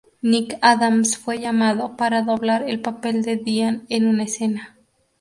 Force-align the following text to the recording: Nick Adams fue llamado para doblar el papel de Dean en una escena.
Nick 0.23 0.57
Adams 0.63 1.15
fue 1.15 1.37
llamado 1.37 1.95
para 1.95 2.23
doblar 2.23 2.67
el 2.67 2.81
papel 2.81 3.21
de 3.21 3.35
Dean 3.37 3.83
en 3.87 4.07
una 4.07 4.23
escena. 4.23 4.75